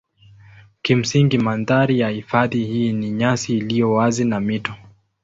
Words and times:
Kimsingi 0.81 1.37
mandhari 1.37 1.99
ya 1.99 2.09
hifadhi 2.09 2.65
hii 2.65 2.93
ni 2.93 3.11
nyasi 3.11 3.57
iliyo 3.57 3.93
wazi 3.93 4.25
na 4.25 4.39
mito. 4.39 4.75